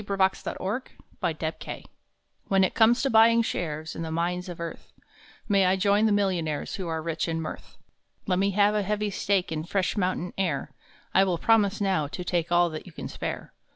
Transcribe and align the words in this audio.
THE 0.01 0.13
RICHER 0.13 0.57
MINES 0.63 1.37
T 1.37 1.51
J[ 1.61 1.85
7HEN 2.49 2.63
it 2.65 2.73
comes 2.73 3.03
to 3.03 3.09
buying 3.11 3.43
shares 3.43 3.93
V 3.93 3.97
V 3.97 3.99
In 3.99 4.01
the 4.03 4.11
mines 4.11 4.49
of 4.49 4.59
earth, 4.59 4.91
May 5.47 5.67
I 5.67 5.75
join 5.75 6.07
the 6.07 6.11
millionaires 6.11 6.73
Who 6.73 6.87
are 6.87 7.03
rich 7.03 7.27
in 7.27 7.39
mirth. 7.39 7.77
Let 8.25 8.39
me 8.39 8.49
have 8.49 8.73
a 8.73 8.81
heavy 8.81 9.11
stake 9.11 9.51
In 9.51 9.63
fresh 9.63 9.95
mountain 9.95 10.33
air 10.39 10.71
I 11.13 11.23
will 11.23 11.37
promise 11.37 11.79
now 11.79 12.07
to 12.07 12.23
take 12.23 12.51
All 12.51 12.71
that 12.71 12.87
you 12.87 12.91
can 12.91 13.07
spare. 13.07 13.53